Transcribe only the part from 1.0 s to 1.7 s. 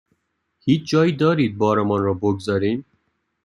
دارید